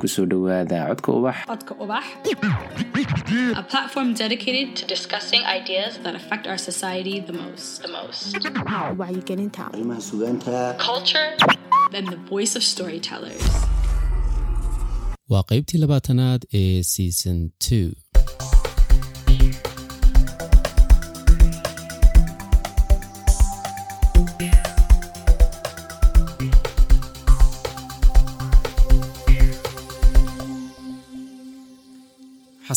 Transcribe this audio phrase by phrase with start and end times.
[0.00, 2.04] ku soo dhowaada codka ubax Codka Ubax,
[3.62, 7.82] a platform dedicated to discussing ideas that affect our society the most.
[7.82, 8.34] The most.
[9.00, 10.56] wacyigelinta arrimaha sugaanta
[10.88, 11.28] Culture
[11.96, 13.44] and the voice of storytellers.
[15.32, 17.88] waa qaybtii labaatanaad ee season two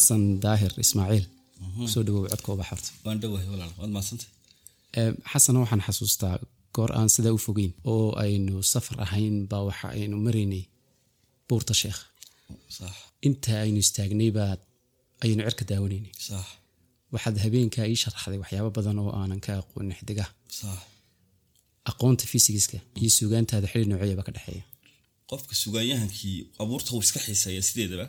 [0.03, 1.25] xasan daahir ismaaciil.
[1.77, 2.49] Kusoo dhawow codka
[4.97, 6.35] Ee, xasan waxaan xasuustaa
[6.75, 10.63] goor aan sidaa u fogeyn oo aynu safar ahayn baa waxa aynu maraynay
[11.47, 11.99] buurta sheekh.
[12.77, 12.93] Sax.
[13.27, 14.59] Inta aynu istaagnay baad
[15.23, 16.11] ayaynu cirka daawanaynay
[17.13, 20.31] waxaad habeenkaa ii sharaxday waxyaabo badan oo aanan ka aqoonin xidigaha
[21.91, 24.63] aqoonta fisigiska iyo sugaantaada xili nooceeyaba ka dhexeeya
[25.31, 28.05] qofka sugaanyahankii abuurta uu iska xiiseeya sideedaba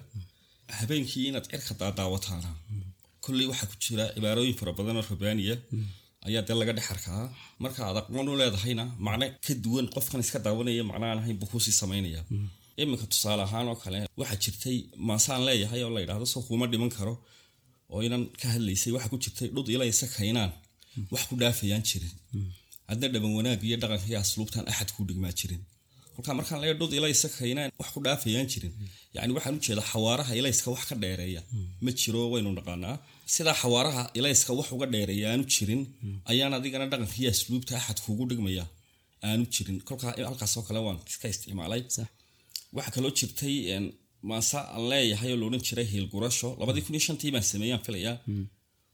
[0.68, 2.50] habeenkii inaad cirka daadaawataana
[3.24, 5.56] kolley waxaa ku jira cibaarooyin fara badan oo rabaaniya
[6.28, 7.22] ayaa dee laga dhex arkaa.
[7.62, 11.72] Marka aad aqoon u leedahayna macno ka duwan qofkan iska daawanaya macnaan ahayn buu kuusii
[11.82, 12.20] samaynaya.
[12.80, 14.76] Iminka tusaale ahaan oo kale waxaa jirtay
[15.08, 17.14] maasaan leeyahay oo la yidhaahdo soo kuuma dhiman karo
[17.92, 20.52] oo inan ka hadlaysay waxaa ku jirtay dhud ilaysa kaynaan.
[21.12, 22.12] Wax ku dhaafayaan jirin.
[22.90, 25.62] Hadna dhaban wanaag iyo dhaqanka iyo asluubtan axad kuu dhigmaa jirin
[26.14, 28.72] kolkaa markaan leeya dhud ilaysa kaynaan wax ku dhaafayaan jirin.
[29.16, 31.40] Yacni waxaan u jeedaa xawaaraha ilayska wax ka dheereeya.
[31.84, 32.96] Ma jiro waynu naqaanaa
[33.34, 35.82] sidaa xawaaraha ilayska wax uga dheereeya aanu jirin
[36.30, 38.64] ayaan adigana dhaqanka iyo asluubta axad kuugu dhigmaya
[39.28, 39.76] aanu jirin.
[39.88, 41.82] Kolkaa halkaasoo kale waan iska isticmaalay.
[42.76, 43.56] Waxaa kaloo jirtay
[44.30, 48.16] maase aan leeyahay oo loodhan jiray hiilgurasho labadii kun iyo shantii baan sameeyaan filayaa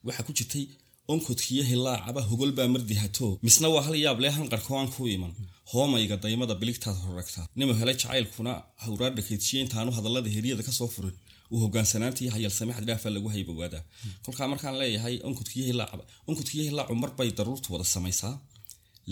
[0.06, 0.64] waxaa ku jirtay
[1.12, 5.32] onkodkiyo hilaacaba hogol baa mardihato misna waa hal yaab lee hanqarko aan ku iman.
[5.72, 8.52] Hoomayga daymada biligtaad horragta nima hele jacaylkuna
[8.84, 11.16] hawraadha keydsiye intaanu hadallada heryada ka soo furin.
[11.52, 13.82] Uu hogaansanaantii hayalsame xaddhaafaa lagu haybowaadaa
[14.24, 18.34] kolkaa markaan leeyahay onkodkiyo hilaacaba onkodkiyo hilaacu marbay daruurtu wada samaysaa.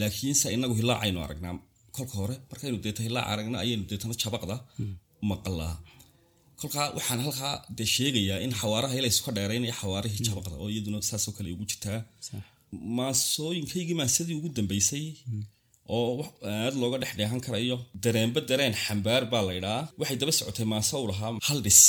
[0.01, 1.55] Laakiinse inagu hilaacaynu aragnaa.
[1.97, 4.57] Kolka hore markaynu deeta hilaac aragna ayaynu deetana jabaqda.
[5.31, 5.75] Maqalaa
[6.61, 11.33] kolkaa waxaan halkaa dee sheegayaa in xawaaraha ilaysu ka dheeraynaya xawaarihii jabaqda oo iyaduna saasoo
[11.37, 11.99] kale ugu jirtaa
[12.99, 15.05] maasooyinkaygii maasadii ugu dambeysay
[15.97, 20.67] oo wax aad looga dhex dheehan karayo dareenba dareen xambaar baa laydhaa waxay daba socotay
[20.75, 21.81] maase u lahaa hal dhis.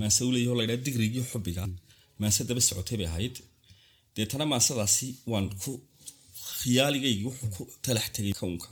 [0.00, 1.62] Maase u leeyaho laydhaa digrigii xubiga
[2.22, 3.34] maase daba socotay bay ahayd.
[4.16, 5.70] Deetana maasadaasi waan ku
[6.60, 8.68] khiyaaligaygii wuxuu ku talax tegay kownka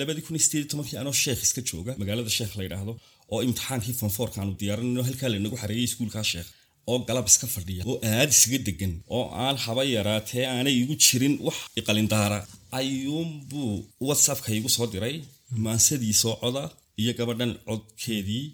[0.00, 2.92] labadii kun iyo sideed tobankii anoo sheekh iska jooga magaalada sheekh la yidhaahdo
[3.34, 6.50] oo imtixaankii fonfoorka aanu diyaarinayno halkaa lanagu xareeyay iskuulkaa sheekh.
[6.90, 7.82] oo galab iska fadhiya.
[7.90, 12.38] oo aad isaga degan oo aan haba yaraatee aanay igu jirin wax iqalindaara.
[12.78, 13.72] ayuunbuu
[14.08, 15.16] whatsappka igu soo diray.
[15.64, 16.64] maansadii soo coda
[17.02, 18.44] iyo gabadhan codkeedii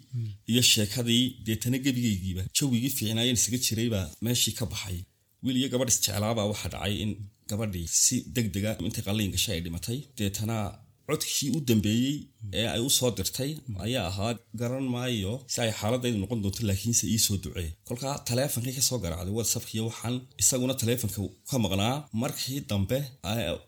[0.51, 1.23] iyo sheekadii.
[1.45, 4.97] deetana gebigaygiiba jawigii fiicnaayeen isaga jiraybaa meeshii ka baxay.
[5.43, 7.11] wiil iyo gabadh isjeclaabaa waxaa dhacay in
[7.49, 9.97] gabadhii si deg dega intay qalliin gashay ay dhimatay.
[10.17, 10.57] deetana
[11.09, 12.15] codkii u dambeeyey
[12.59, 13.51] ee ay u soo dirtay
[13.85, 18.73] ayaa ahaa garan maayo si ay xaaladaydu noqon doonto laakiinse ii soo ducee kolkaa taleefonkii
[18.77, 21.19] ka soo garaacday whatsappkiyo waxaan isaguna taleefonka
[21.49, 22.97] ka maqnaa markii dambe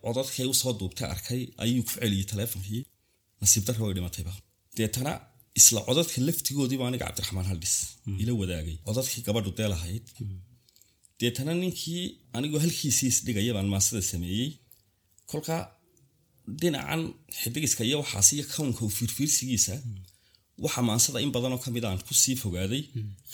[0.05, 2.81] codadkii u soo duubtay arkay ayuu ku celiyey taleefonkii
[3.41, 4.33] nasiib darra way dhimatayba
[4.77, 5.13] deetana
[5.59, 7.75] isla codadka laftigoodiiba aniga cabdiraxmaan haldhis
[8.21, 8.75] ila wadaagay.
[8.87, 10.05] Codadkii gabadhu dee lahayd.
[11.19, 12.03] Deetana ninkii
[12.37, 14.49] anigoo halkiisii isdhigaya baan maasada sameeyey.
[15.31, 15.61] kolkaa
[16.61, 17.01] dhinacan
[17.41, 19.75] xidigiska iyo waxaas iyo kownka fiirfiirsigiisa
[20.63, 22.83] waxa maansada in badanoo ka mid aan ku sii fogaaday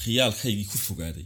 [0.01, 1.25] khiyaalkaygii ku fogaaday.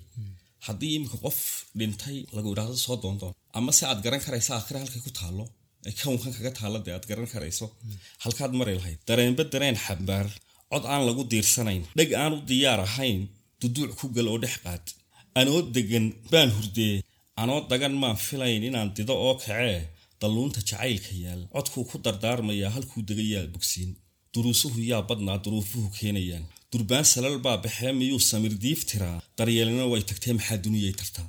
[0.65, 1.37] Haddii iminka qof
[1.79, 5.45] dhintay lagu idhaahdo soo doondoon ama se aad garan karaysa aakhira halkay ku taallo
[5.87, 7.65] ee kownkan kaga taalla dee aad garan karayso
[8.23, 8.99] halkaad mari lahayd.
[9.07, 10.27] Dareenba dareen xambaar
[10.71, 13.19] cod aan lagu diirsanayn dheg aan u diyaar ahayn
[13.61, 14.83] duduuc ku gal oo dhex qaad.
[15.39, 16.95] Anoo degan baan hurdee
[17.41, 19.79] anoo dagan maan filayn inaan dido oo kacee
[20.21, 23.91] dalluunta jacaylka yaal codkuu ku dardaarmayaa halkuu degayaa bogsiin.
[24.33, 26.45] Duruusuhu yaa badnaa duruufuhu keenayaan.
[26.71, 29.17] Durbaan salal baa baxee miyuu samir diif tiraa?
[29.37, 31.27] Daryeelina way tagtee maxaa duniyay tartaa?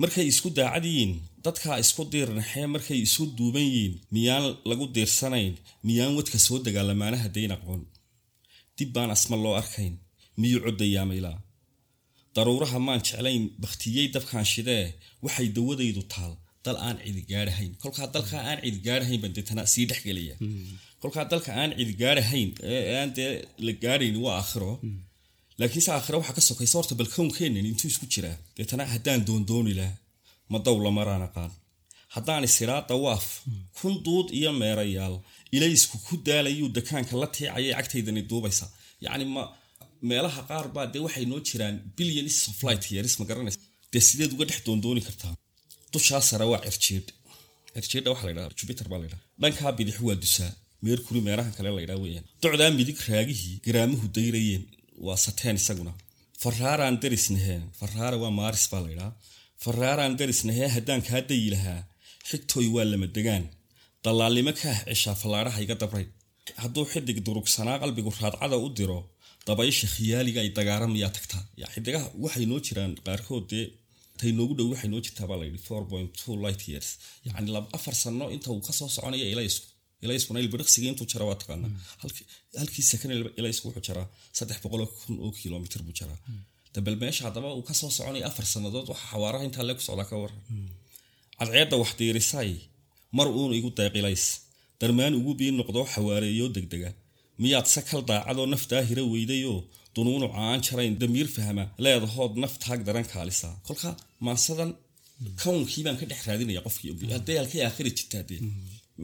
[0.00, 1.12] Markay isku daacad yihiin
[1.44, 5.54] dadkaa isku diirnaxee markay isu duuban yihiin miyaan lagu diirsanayn?
[5.86, 7.82] Miyaan wadka soo dagaalamaanaha dayn aqoon?
[8.76, 9.94] Dib baan asma loo arkayn
[10.40, 11.38] miyuu coddayaa maylaa?
[12.34, 14.84] Daruuraha maan jeclayn bakhtiyey dabkaan shidee
[15.24, 16.32] waxay dawadaydu taal
[16.64, 20.34] dal aan cidigaarahayn kolkaa dalkaa aan cidigaarahayn baan deetana sii dhexgelaya
[21.02, 22.50] kolkaa dalka aan cidigaarahayn
[23.00, 23.30] aan dee
[23.66, 24.72] la gaarayn waa aakhiro.
[25.60, 27.08] Laakiinse aakhiro waxaa ka sokaysa horta bal
[27.70, 29.74] intuu isku jiraa deetana haddaan doondooni
[30.52, 31.52] ma dowla maraan aqaan
[32.14, 33.26] haddaan isiraa dawaaf
[33.78, 35.16] kun duud iyo meerayaal
[35.56, 38.66] ilaysku ku daalayuu dakaanka la tiicayay cagtaydani duubaysa.
[39.04, 39.42] Yacni ma
[40.08, 43.58] meelaha qaar baa dee waxay noo jiraan billions of light years ma garanaysa.
[43.92, 45.32] Dee sideed uga dhex doondooni kartaa
[45.92, 47.08] dushaa sare waa cirjiidh
[47.74, 50.52] cirjiidha waxaa la ydhaha jupiter baa la ydhaha dhankaa bidix waa dusaa
[50.84, 52.26] meerkuri meerahan kale la ydhaha weeyaan.
[52.42, 54.62] Docdaa midig raagihii garaamuhu dayrayeen
[55.06, 55.92] waa sateen isaguna.
[56.42, 59.10] Faraaraan darisnaheen faraara waa maaris baa la ydhaha
[59.64, 61.80] faraaraan darisnahee haddaan kaa dayi lahaa
[62.28, 63.44] xigtooy waa lama degaan.
[64.04, 66.06] Dallaalnimo kaah ceshaa fallaadhaha iga dabray
[66.62, 68.98] hadduu xidig durugsanaa qalbigu raadcada u diro
[69.46, 71.42] dabaysha khiyaaliga ay dagaaramayaa tagtaa.
[71.74, 73.64] Xidigaha waxay noo jiraan qaarkood dee
[74.20, 76.88] tay noogu dhow waxay noo jirtaa baa layidhi four point two light years.
[77.26, 79.66] Yacni laba afar sano inta uu ka soo soconaya ilaysku
[80.04, 81.68] ilayskuna ilbiriqsiga intuu jara waa taqaana.
[82.60, 84.06] Halkii sakan ilaysku wuxuu jaraa
[84.38, 86.18] saddex boqol kun oo kilomitr buu jaraa.
[86.74, 90.08] Dabel meesha haddaba uu ka soo soconaya afar sannadood waxa xawaaraha intaa lee ku socdaa
[90.10, 90.40] ka waran
[91.38, 92.50] cadceedda wax diirisay
[93.18, 94.24] mar uun igu deeqilays
[94.80, 96.90] darmaan ugu bii noqdoo xawaareeyoo degdega.
[97.42, 99.58] Miyaad se kal daacadoo naftaa hira weydayoo
[99.94, 103.90] dunuunu caan jarayn damiir fahma leedahood naftaag daran kaalisaa kolka
[104.26, 104.70] maasadan
[105.42, 108.40] kawnkii baan ka dhex raadinaya qofkii hadday halkay aakhiri jirtaa dee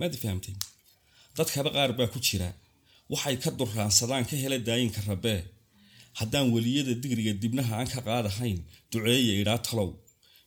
[0.01, 0.57] maadi fahamteen
[1.37, 2.49] dadkaba qaar baa ku jira.
[3.13, 5.41] Waxay ka duraansadaan ka hela daayinka rabee
[6.21, 8.59] haddaan weliyada digriga dibnaha aan ka qaadahayn
[8.93, 9.91] duceeya idhaa talow.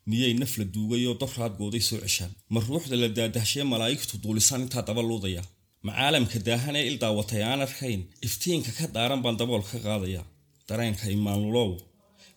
[0.10, 2.32] Miyay naf la duugayoo dobraadgooday soo ceshaan.
[2.54, 5.44] Ma ruuxda la daadahshee malaa'igtu duulisaan intaa daba luudaya
[5.86, 10.22] ma caalamka daahan ee il daawatay aan arkayn iftiinka ka daaran baan dabool ka qaadaya.
[10.68, 11.70] Dareenka imaanulow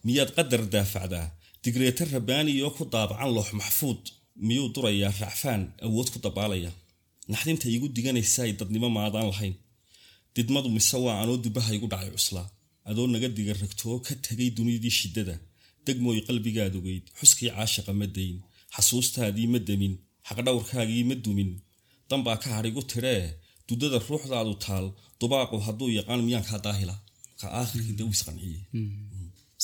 [0.06, 1.26] miyaad qadar daafacdaa?
[1.64, 4.02] Digreeta rabbaaniyoo ku daabacan loox maxfuud
[4.46, 6.70] miyuu durayaa racfaan awood ku dabaalaya.
[7.32, 9.54] Naxdinta iigu diganaysay dadnimo maadaan lahayn.
[10.34, 12.48] Didmadu mise waa anoo dubaha igu dhacay cuslaa
[12.88, 15.36] adoo naga diga ragtoo ka tegay dunidii shiddada.
[15.86, 18.36] Degmooy qalbigaad ogeyd xuskii caashaqa ma dayn
[18.74, 19.94] xasuustaadii ma demin
[20.28, 21.50] xaqdhowrkaagii ma dumin
[22.12, 23.22] danbaa ka hadhigu tiree
[23.68, 24.86] dudada ruuxdaadu taal
[25.20, 26.94] dubaaqu hadduu yaqaan miyaan kaa daahila
[28.14, 28.60] isqanciye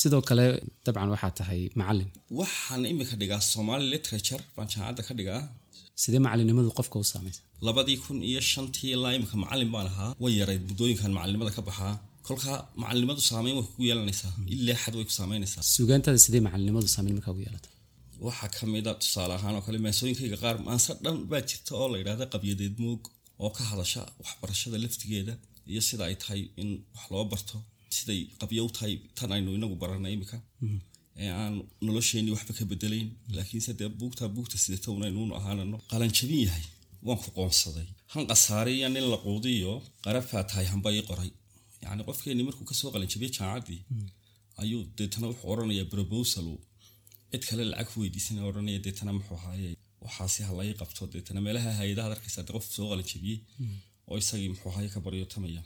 [0.00, 0.46] sidoo kale
[0.86, 2.08] dabcan waxaa tahay macalin.
[2.40, 5.40] Waxaan imika dhigaa somali literature baan jaamacadda ka dhigaa
[6.02, 10.32] sidee macalinimadu qofka u saamaysa labadii kun iyo shantii ilaa imika macalin baan ahaa way
[10.40, 11.92] yarayd muddooyinkan macalinimada ka baxaa
[12.26, 14.32] kolkaa macalinimadu saameyn way kugu yeelanaysaa.
[14.54, 15.62] Ilaa xad way ku saameynaysaa.
[15.74, 17.68] Suugaantada sidee macalinimadu saameyn markaa ugu yeelata
[18.26, 21.88] waxaa ka mid a tusaale ahaan oo kale maasooyinkayga qaar maanse dhan baa jirta oo
[21.92, 23.02] la yidhahda qabyadeed moog
[23.44, 25.34] oo ka hadasha waxbarashada laftigeeda
[25.72, 27.56] iyo sida ay tahay in wax loo barto
[27.96, 30.36] siday qabyo u tahay tan aynu inagu baranay imika
[31.22, 31.54] ee aan
[31.86, 36.64] nolosheenii waxba ka bedelayn laakiinse dee buugtaa buugta sidata unaynuunu ahaanano qalanjabin yahay
[37.06, 37.86] waan ku qoonsaday.
[38.12, 39.72] Han qasaare iyo nin la quudiyo
[40.04, 41.30] qarafaa tahay hamba ii qoray.
[41.82, 43.80] Yacni qofkeenii markuu ka soo qalanjabiye jaamacaddii
[44.62, 46.48] ayuu deetana wuxuu odhanayaa brobosal
[47.32, 49.70] cid kale lacag ku weydiisana odhanaya deetana muxuu ahaaye
[50.04, 53.38] waxaasi ha lai qabto deetana meelaha hay'adaha arkaysa de qof soo qalanjabiyey
[54.10, 55.62] oo isagii muxuu ahaaye ka baryotamaya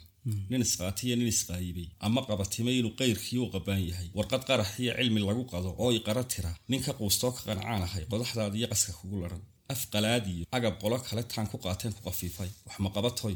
[0.51, 4.07] nin isqaatay iyo nin isqaayibay ama qabatimay inuu qayrkii u qabaan yahay.
[4.17, 6.51] Warqad qarax iyo cilmi lagu qado oo i qara tira.
[6.71, 9.41] Nin ka quustoo ka qancaan ahay qodaxdaada iyo qaska kugu laran.
[9.73, 12.49] Af qalaad iyo agab qolo kale taan ku qaateen ku qafiifay.
[12.67, 13.35] Wax maqabatoy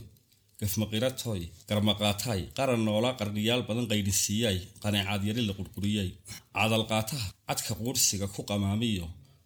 [0.61, 6.09] gafmaqiratoy garmaqaataay qaran noolaa qarniyaal badan qaydhinsiiyay qaneecaadyari la qurquriyay.
[6.57, 9.05] Cadalqaataha cadka quursiga ku qamaamiyo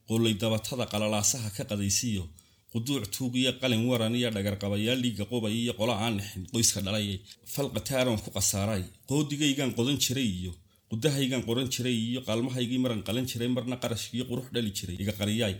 [0.10, 2.24] qullay dabatada qalalaasaha ka qadaysiyo
[2.74, 7.18] quduuc tuugiyo qalin waran iyo dhagarqabayaal dhiigga qubay iyo qolo aan nixin qoyska dhalayay
[7.54, 10.52] falqataaron ku qasaaray qoodigaygaan qodan jiray iyo
[10.92, 15.56] qudahaygaan qoran jiray iyo qaalmahaygii maran qalan jiray marna qarashkiyo qurux dhali jiray iga qariyaay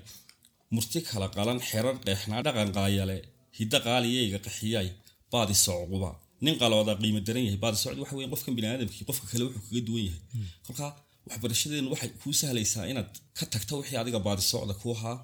[0.76, 3.18] murti kala qalan xerar qeexnaa dhaqan qaayale
[3.58, 4.88] hidda qaaliya iga qaxiyay
[5.34, 6.10] baadi socquba
[6.46, 9.82] nin qalooda qiimo daran yahay baadi socd waxa weya qofkan biniaadamkii qofka kale wuxuu kaga
[9.88, 10.22] duwan yahay.
[10.66, 10.92] Kolkaa
[11.28, 15.18] waxbarashadeenu waxay kuu sahlaysaa inaad ka tagto wixii adiga baadisocda ku ahaa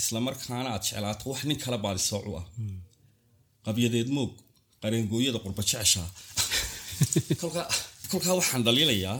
[0.00, 2.46] islamarkaana aad jeclaato wax nin kale baadisooc u ah.
[3.66, 4.32] Qabyadeed moog
[4.82, 6.08] qareengooyada qurba jeceshaa.
[8.10, 9.18] Kolkaa waxaan dhaliilayaa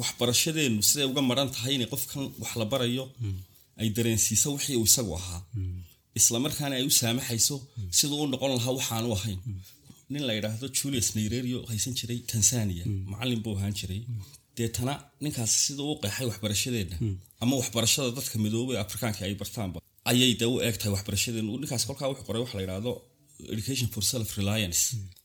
[0.00, 3.04] waxbarashadeenu siday uga maran tahay inay qofkan wax la barayo
[3.80, 5.40] ay dareensiiso wixii uu isagu ahaa
[6.20, 7.56] islamarkaana ay u saamaxayso
[7.98, 9.38] siduu u noqon lahaa waxaanu ahayn.
[10.12, 14.00] Nin la yidhaahdo julius nairerio haysan jiray tanzania macalin buu ahaan jiray.
[14.56, 14.94] Deetana
[15.24, 16.96] ninkaas siduu u qeexay waxbarashadeenna
[17.42, 19.78] ama waxbarashada dadka midoobay afrikaanka ay bartaanba.
[20.10, 21.50] Ayay dee u eeg tahay waxbarashadeenu.
[21.62, 22.92] Ninkaas kolkaa wuxuu qoray waxa la yidhaahdo
[23.54, 24.80] education for self reliance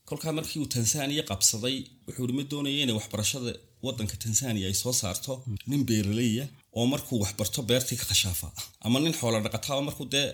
[0.10, 1.76] kolkaa markii uu tanzania qabsaday
[2.08, 3.52] wuxuu ma doonaya inay waxbarashada
[3.86, 5.34] wadanka tanzania ay soo saarto?
[5.70, 6.46] Nin beeraleya
[6.78, 8.48] oo markuu waxbarto beertii ka khashaafa.
[8.86, 10.30] Ama nin xoola dhaqataa oo markuu dee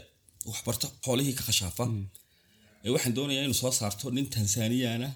[0.49, 1.83] waxbarto xoolihii ka khashaafa.
[2.85, 5.09] Ee waxaan doonayaa inuu soo saarto nin tanzaniyaana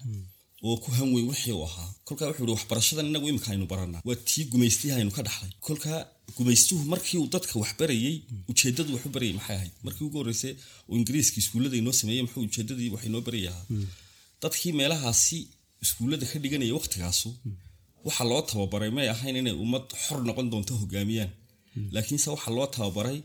[0.66, 1.88] oo ku hanweyn wixii uu ahaa.
[2.06, 4.00] Kolkaa wuxuu ihi waxbarashadan inagu imika aynu baranaa.
[4.08, 5.50] Waa tii gumaystiha aynu ka dhaxlay.
[5.66, 6.00] Kolkaa
[6.36, 8.16] gumaystuhu markii uu dadka wax barayey
[8.50, 9.72] ujeedadu wax u barayay maxay ahayd?
[9.84, 10.54] Markii ugu horreysay
[10.88, 13.66] oo ingiriiska iskuullada inoo sameeyey muxuu ujeedadii wax inoo barayay ahaa?
[14.42, 15.38] Dadkii meelahaasi
[15.84, 17.28] iskuullada ka dhiganaya waqtigaasu
[18.06, 21.30] waxaa loo tababaray may ahayn inay ummad xor noqon doonto hogaamiyaan.
[21.94, 23.18] Laakiinse waxaa loo tababaray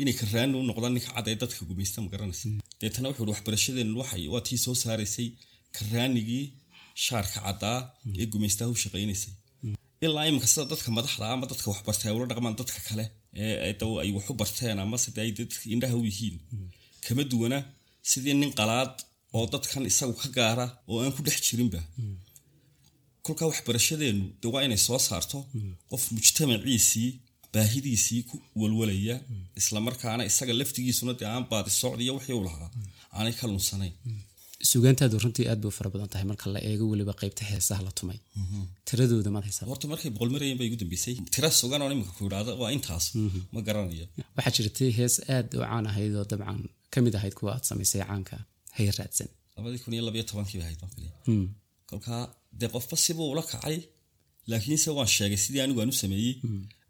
[0.00, 2.46] inay karaani u noqdaan ninka cad ee dadka gumaysta ma garanaysa.
[2.80, 5.28] Deetana wuxuu ihi waxbarashadeennu waxay waa tii soo saaraysay
[5.76, 6.44] karaanigii
[7.04, 7.78] shaarka caddaa
[8.20, 9.32] ee gumaystaha u shaqaynaysay.
[10.06, 13.04] Ilaa iminka sida dadka madaxda ama dadka waxbartay ay ula dhaqmaan dadka kale
[14.04, 16.36] ay waxu barteen ama sida ay dadka indhaha u yihiin.
[17.04, 17.58] Kama duwana
[18.10, 18.92] sidii nin qalaad
[19.36, 21.80] oo dadkan isagu ka gaara oo aan ku dhex jirinba.
[23.24, 25.38] Kolkaa waxbarashadeennu de waa inay soo saarto
[25.90, 27.10] qof mujtamaciisii
[27.54, 29.16] baahidiisii ku walwalaya
[29.60, 32.70] islamarkaana isaga laftigiisuna dee aan baadi socdiyo wixii u lahaa
[33.18, 33.94] aanay ka lunsanayn.
[34.70, 37.92] Sugaantaadu runtii aad bay u fara badan tahay marka la eego weliba qaybta heesaha la
[37.98, 38.18] tumay.
[38.88, 41.14] Tiradooda maad haysaa horta markay boqol marayeen bay igu dambeysay.
[41.34, 43.04] Tira sugan oo iminka ku idhaahda waa intaas.
[43.54, 46.58] Ma garanayo waxaa jirtay hees aad u caan ahayd oo dabcan
[46.92, 48.36] ka mid ahayd kuwa aad samaysay caanka
[48.76, 49.28] hay raadsan.
[49.56, 51.12] Labadii kun iyo labayo tobankii bay ahayd baan filaya
[51.90, 52.22] kolkaa
[52.60, 53.76] dee qofba sibuu ula kacay
[54.50, 56.34] laakiinse waan sheegay sidii anigu aan u sameeyey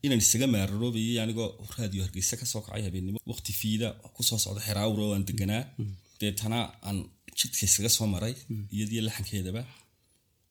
[0.05, 3.19] inaan isaga maararoobayay anigoo raadiyo hargeysa ka soo kacay habeennimo.
[3.31, 5.64] Waqti fiida ku soo socda xeraawr oo aan deganaa.
[6.21, 6.99] Deetana aan
[7.38, 8.35] jidka iskaga soo maray
[8.76, 9.62] iyadiyo laxankeedaba.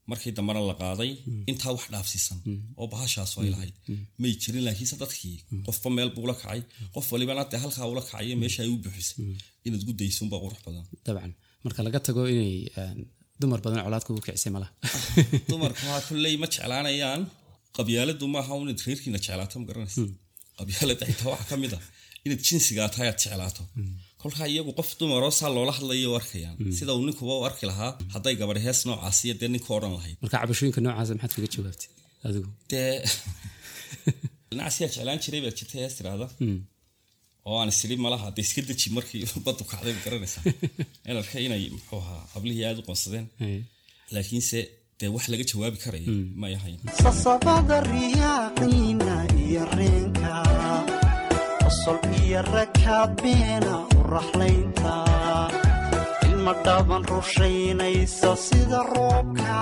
[0.09, 1.11] Markii dambena la qaaday
[1.51, 2.39] intaa wax dhaafsiisan
[2.79, 3.75] oo bahashaas ay lahayd.
[4.21, 5.37] May jirin laakiinse dadkii.
[5.65, 6.61] Qofba meel buu la kacay
[6.93, 9.19] qof walibana dee halkaa ula kacay meesha ay u buuxisay.
[9.65, 10.85] Inaad gudaysunbaa qurux badan.
[11.05, 11.33] Dabcan.
[11.65, 12.55] Marka laga tago inay
[13.39, 14.71] dumar badan colaadka ugu kicisay malaha
[15.49, 17.21] dumarkaa kolley ma jeclaanayaan
[17.77, 20.01] qabyaaladu maaha inaad reerkiina jeclaato ma garanaysa.
[20.59, 21.79] Qabyaalada xitaa waxa ka mid a
[22.25, 23.63] inaad jinsigaa tahay aad jeclaato.
[24.21, 26.55] Kolkaa iyagu qof dumaroo saa loola hadlayo u arkayaan.
[26.77, 30.17] Sida uu ninkuba u arki lahaa hadday gabadh hees noocaasiyo dee ninka odhan lahayd.
[30.23, 31.89] Marka cabashooyinka noocaasa maxaad kaga jawaabtay
[32.27, 32.49] adigu?
[32.71, 32.91] Dee
[34.59, 36.27] nacasiyaa jeclaan jiray baad jirtay hees tiraahda?
[37.47, 40.43] Oo aan isiri malaha dee iska deji markii badu kacday ma garanaysaa
[41.09, 43.25] in arkay inay muxuu ahaa hablihii aada u qoonsadeen.
[44.15, 44.59] Laakiinse
[44.99, 46.09] dee wax laga jawaabi karaya
[46.41, 50.33] may ahayn sasabada riyaaqiina iyo reenka
[51.61, 54.93] qosol iyo rakaabeena u raxlaynta.
[56.27, 59.57] Ilma dhaban rushaynaysa sida roobka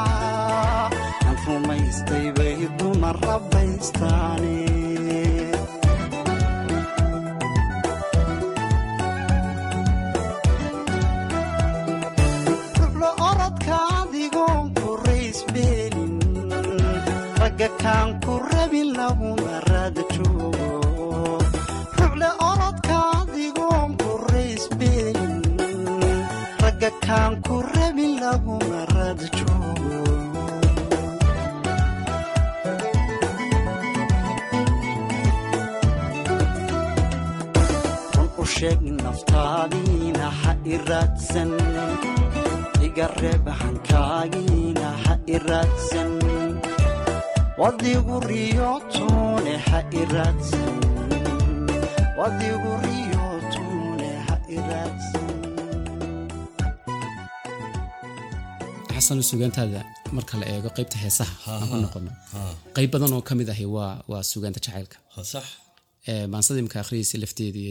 [1.25, 4.57] aan rumaystay bay dumar rabaystaane
[17.85, 20.69] kaan ku rabin laguma raada joogo
[21.97, 25.35] ruxle orodka adigoon ku raysbeelin
[26.61, 29.99] ragga kaan ku rabin laguma raada joogo
[38.15, 41.51] run u sheeg naftaadiina ha i raadsan
[42.87, 43.71] iga reeb ha
[45.33, 46.24] i raadsan
[47.61, 49.79] wadigu riyootune ha
[59.31, 59.79] sugaantaada
[60.17, 62.11] marka la eego qaybta heesaha aan ku noqono.
[62.75, 64.97] qayb badan oo ka mid ahi waa waa sugaanta jacaylka.
[66.33, 67.61] Maansada imka akhriyaysa lafteedu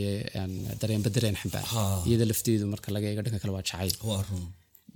[0.81, 1.65] dareenba dareen xambaa
[2.09, 3.93] iyada lafteedu marka laga eego dhanka kale waa jacayl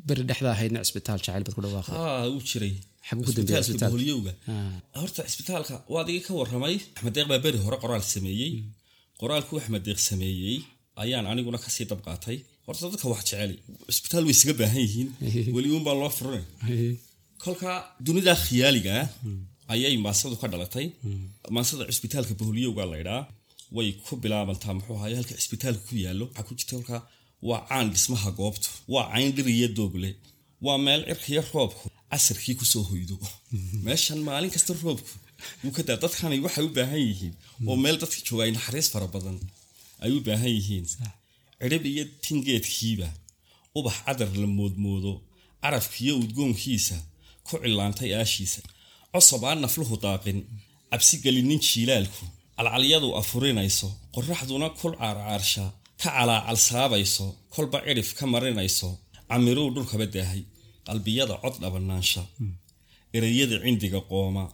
[0.08, 2.72] beri dhexda ahaydna cisbitaal jacayl baad ku dhawaaqday
[3.06, 3.92] Cisbitaalka cisbitaalka?
[3.94, 4.32] boholyowga
[5.02, 8.52] horta cisbitaalka waa adigii ka waramay axmed deeq baa beri hore qoraal sameeyey.
[9.20, 10.58] Qoraalku axmed deeq sameeyey.
[11.02, 12.36] Ayaan aniguna ka sii dab qaatay.
[12.66, 13.52] Horta dadka wax jecel
[13.94, 15.08] cisbitaal way isaga baahan yihiin.
[15.54, 16.44] Weli uunbaa loo furanay
[17.44, 17.70] kolka
[18.06, 19.08] dunida khiyaaliga ah
[19.72, 20.86] ayay maasadu ka dhalatay.
[21.56, 23.22] Maasada cisbitaalka boholyowga laydhaa
[23.76, 26.96] way ku bilaabantaa muxuu ahaye halka cisbitaalka ku yaallo waxaa ku jirta kolka
[27.48, 30.10] waa caan dhismaha goobtu waa cayn dhir iyo doogle
[30.66, 33.16] waa meel cirkiyo roobku casarkii ku soo hoydo.
[33.86, 35.14] Meeshan maalin kasta roobku
[35.62, 37.34] wuu ka daa dadkani waxay u baahan yihiin
[37.68, 39.38] oo meel dadka jooga naxariis fara badan
[40.04, 40.86] ay u baahan yihiin.
[41.60, 43.08] Cidhib iyo tingeedkiiba
[43.78, 45.12] ubax cadar la moodmoodo
[45.62, 46.96] carafkiyo udgoonkiisa
[47.46, 48.60] ku cilaantay aashiisa.
[49.12, 50.38] Cosob aan nafluhu daaqin
[50.90, 52.24] cabsi gelinin jiilaalku
[52.56, 55.64] calcalyadu afurinayso qorraxduna kul caarcaarsha
[56.00, 58.88] ka calaacalsaabayso kolba cidhif ka marinayso
[59.30, 60.42] camiruu dhulkaba daahay
[60.88, 62.22] qalbiyada cod dhabanaansha
[63.16, 64.44] ereyada cindiga qooma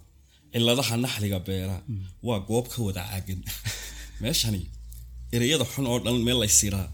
[0.53, 1.77] ciladaha naxliga beera
[2.27, 3.41] waa goob ka wada caagan
[4.23, 4.61] meeshani
[5.37, 6.89] ereyada xun oo dhan meel laysiraa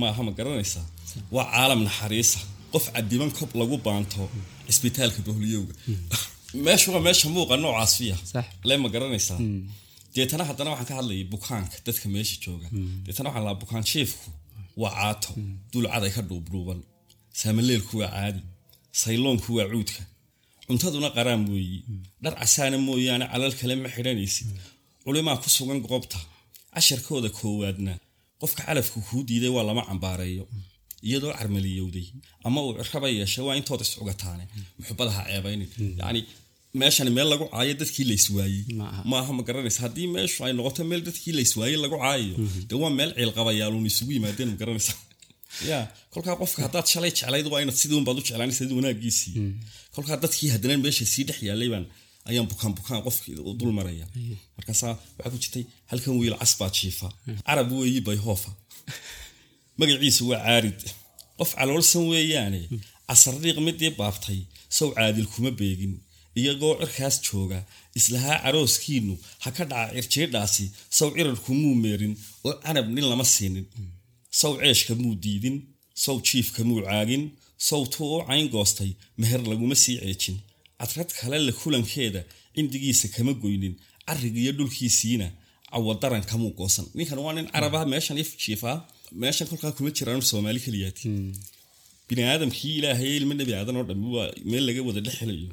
[0.00, 0.86] maaha ma garanaysaa
[1.34, 2.40] waa caalam naxariisa.
[2.72, 4.22] Qof cadiban kob lagu baanto
[4.66, 5.74] cisbitaalka boholyowga
[6.66, 8.46] meesha waa meesha muuqa noocaas fiya Sax.
[8.68, 9.38] le ma garanaysaa
[10.14, 12.68] deetana haddana waxaan ka hadlayay bukaanka dadka meesha jooga.
[13.04, 14.28] Deetana waxaan lahaa bukaan jiifku
[14.82, 15.30] waa caato.
[15.72, 16.80] Dulcad ay ka dhuubdhuuban
[17.40, 18.40] saamaleelku waa caadi
[19.00, 20.02] sayloonku waa cuudka.
[20.68, 21.78] Cuntaduna qaraan weeyi
[22.22, 24.48] dhar casaana mooyaane calal kale ma xidhanaysid.
[25.04, 26.18] Culimaa ku sugan goobta.
[26.74, 27.92] Casharkooda koowaadna.
[28.40, 30.44] Qofka calafka kuu diiday waa lama cambaareeyo.
[31.08, 32.06] Iyadoo carmaliyowday.
[32.46, 34.44] Ama uu ciraba yeeshay waa intood iscugataane
[34.78, 35.68] muxubadaha ceebaynin
[36.00, 36.20] yacni
[36.80, 39.02] meeshani meel lagu caayo dadkii layswaayey Ma aha.
[39.10, 39.78] maaha ma garanaysa.
[39.84, 42.34] Haddii meeshu ay noqoto meel dadkii layswaayey lagu caayayo
[42.68, 44.92] dee waa meel ciilqabayaaluun isugu yimaadeen ma garanaysa
[45.70, 45.78] ya
[46.12, 49.34] kolkaa qofka haddaad shalay jeclayd waa inaad sidii unbaad u jeclaanaysa sidii wanaagiisii
[49.94, 51.86] kolkaa dadkii haddana meesha sii dhex yaalay baan
[52.30, 54.06] ayaan bukaan bukaan qofkii u dul maraya.
[54.56, 57.08] Markaasaa waxaa ku jirtay halkan wiil cas baa jiifa.
[57.46, 58.50] Carab weeyi bayhoofa
[59.78, 60.80] magaciisu waa caarid.
[61.38, 62.60] Qof caloolsan weeyaane
[63.08, 64.40] casardiiq midii baabtay
[64.76, 65.94] sow caadil kuma beegin.
[66.38, 67.58] Iyagoo cirkaas jooga
[67.98, 70.64] islahaa carooskiinnu ha ka dhaca cirjiidhaasi
[70.96, 72.14] sow cirarku muu meerin
[72.46, 73.66] oo canab nin lama siinin
[74.40, 75.56] sow ceeshka muu diidin
[76.04, 77.24] sow jiifka muu caagin
[77.68, 80.36] sow tuu u cayn goostay meher laguma sii ceejin.
[80.80, 82.20] Cadrad kale la kulankeeda
[82.54, 83.74] cindigiisa kama goynin
[84.06, 85.26] carrigiiyo dhulkiisiina
[85.72, 86.86] cawadaran kamuu goosan.
[86.96, 88.76] Ninkan waa nin carabah meeshan if jiifaa
[89.22, 91.06] meeshan kolkaa kuma jiraan soomaali keliyaati
[92.12, 95.48] bini aadamkii ilaahay ilma nebi aadan oo dhammi waa meel laga wada dhex helayo.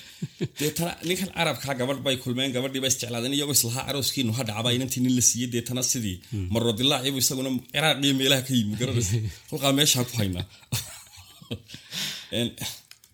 [0.60, 5.14] Deetana ninkan carabkaa gabadh bay kulmeen gabadhii bay isjeclaadeen iyagoo islahaa carooskiinu ha inantii nin
[5.18, 6.16] la siiyey deetana sidii.
[6.54, 9.16] Marodilaacibu isaguna ciraaqiyo meelaha ka yimi garanaysa
[9.50, 10.46] kolkaa meeshaan ku haynaa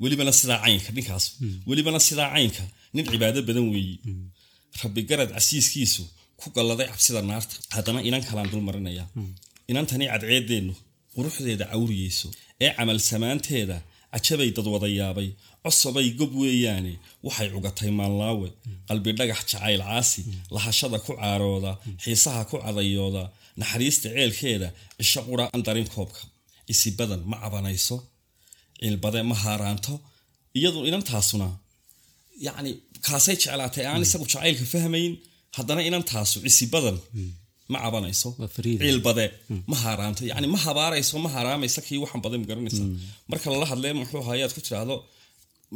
[0.03, 1.25] welibana sidaa caynka ninkaas.
[1.69, 2.63] Welibana sidaa caynka
[2.95, 3.97] nin cibaado badan weeyi.
[4.83, 6.03] Rabbi garad casiiskiisu
[6.41, 9.05] ku galladay cabsida naarta haddana inan kalaan dul marinaya.
[9.71, 10.75] Inantani cadceedeennu
[11.15, 12.29] quruxdeeda cawriyeyso
[12.65, 13.77] ee camal samaanteeda
[14.13, 15.29] cajabay dad wada yaabay
[15.65, 16.93] cosobay gob weeyaane
[17.27, 18.49] waxay cugatay maanlaawe
[18.89, 20.21] qalbi dhagax jacayl caasi
[20.55, 21.73] lahashada ku caarooda
[22.05, 23.23] xiisaha ku cadayooda
[23.61, 26.23] naxariista ceelkeeda cisho qura an darin koobka.
[26.73, 27.97] Isi badan ma cabanayso
[28.83, 29.95] cilbade ma haaraanto
[30.59, 31.49] iyadu inantaasuna
[32.47, 32.71] yacni
[33.07, 35.13] kaasay jeclaatay aan isagu jacaylka fahmayn
[35.57, 36.97] haddana inantaasu cisi badan
[37.73, 38.29] ma cabanayso
[38.83, 39.27] ciilbade
[39.71, 42.85] ma haaraanto yacni ma habaarayso ma haraamaysa kii waxan badan ma garanaysa.
[43.31, 44.97] Marka lala hadlee muxuu ahaa ayaad ku tiraahdo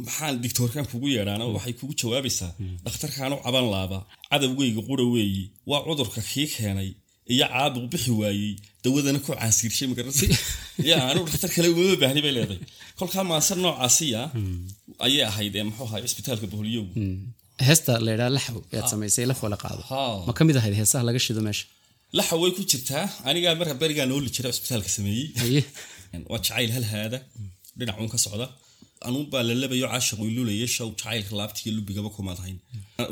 [0.05, 2.51] maxaan digtoorkan kugu yeedhaana waxay kugu jawaabaysaa
[2.85, 3.99] dhakhtarkaanu caban laaba
[4.31, 6.89] cadowgeyga qura weeyi waa cudurka kii keenay
[7.33, 10.25] iyo caabuq bixi waayey dawadana ku caansiirshay magaranaysa
[10.89, 12.61] ya anigu dhakhtar kale umama baahni bay leedahay.
[12.99, 14.21] Kolkaa maasar noocaasiya
[15.05, 16.93] ayay ahayd ee muxuu ahaa cisbitaalka boholiyowgu
[17.67, 19.81] heesta la yidhaha laxw ayaad samaysay laf wala qaado.
[19.91, 20.15] Haa.
[20.27, 21.65] ma ka mid ahayd heesaha laga shido meesha
[22.17, 23.05] laxa way ku jirtaa.
[23.29, 25.27] Anigaa marka berigaa nooli jira cisbitaalka sameeyey.
[26.31, 27.17] Waa jacayl hal haada.
[27.77, 28.47] Dhinacuun ka socda.
[29.07, 32.57] Anuunbaa la labayo caashiqu ilulaya shaw jacaylka laabtiiyo lubigaba kumaad hayn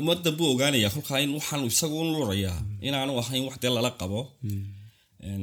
[0.00, 2.58] ummadan buu ogaanayaa kolkaa in waxaan isagu u lurayaa
[2.88, 4.20] inaanu ahayn wax dee lala qabo.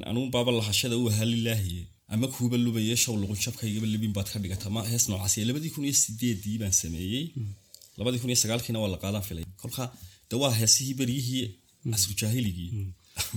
[0.10, 4.68] Anuunbaaba lahashada u ahaa lilaahiye ama kuuba lubaya shaw luqunjabkaygaba libin baad ka dhigata.
[4.76, 7.26] Ma hees noocaas labadii kun iyo sideedii baan sameeyey.
[7.98, 9.46] Labadii kun iyo sagaalkiina waa la qaadaan filay.
[9.62, 9.88] Kolkaa
[10.30, 11.46] de waa heesihii beryihii
[11.92, 12.72] casru jaahiligii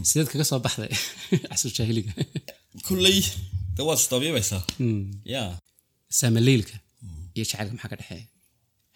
[0.09, 0.91] sideed kaga soo baxday
[1.51, 2.13] casur jaahiliga
[2.87, 3.19] kulley
[3.77, 4.63] de waad isdabiibaysaa
[5.35, 5.43] ya
[6.19, 6.75] saamaleylka
[7.35, 8.27] iyo jacaylka maxaa ka dhexeeya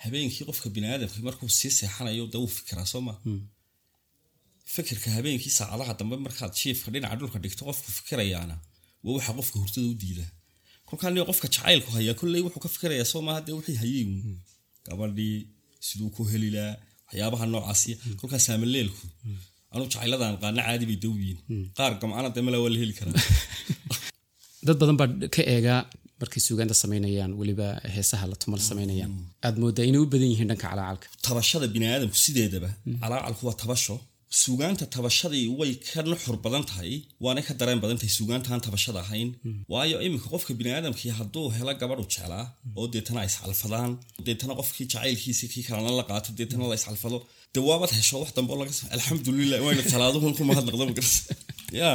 [0.02, 3.14] habeenkii qofka biniaadamka markuu sii seexanayo dee wuu fikiraa soo ma
[4.74, 8.56] fikirka habeenkii saacadaha dambe markaad jiifka dhinaca dhulka dhigto qofku fikirayaana
[9.04, 10.26] waa waxa qofka hurdada u diida
[10.88, 14.04] kolkaa nin qofka jacaylku hayaa kolley wuxuu ka fikirayaa soo maaha dee wixii hayey
[14.86, 15.38] gabadhii
[15.86, 16.72] siduu ku helilaa
[17.06, 19.04] waxyaabaha noocaasi kolkaa saamaleelku
[19.74, 21.38] anuu jacayladan qaana caadi bay dawyiin
[21.78, 23.14] qaar gamcana dee mala waa la heli karaa.
[24.66, 25.80] Dad badan baa ka eegaa
[26.20, 29.12] markay suugaanta samaynayaan weliba heesaha la tumal samaynayaan
[29.46, 32.70] aad moodaa inay u badan yihiin dhanka calaacalka tabashada biniaadamku sideedaba
[33.02, 33.96] calaacalku waa tabasho
[34.42, 36.92] suugaanta tabashadii way ka nuxur badan tahay
[37.24, 39.28] waanay ka dareen badan tahay suugaantaan tabashada ahayn.
[39.72, 42.44] Waayo iminka qofka biniaadamkii hadduu helo gabadhu jeclaa
[42.80, 43.90] oo deetana ay iscalfadaan
[44.26, 47.18] deetana qofkii jacaylkiisii kii kalena la qaato deetana la iscalfado
[47.54, 51.14] dee waabaad hesho wax dambe laga alxamdulilah wayna salaaduhun ku mahadnaqdo magaras
[51.80, 51.90] ya.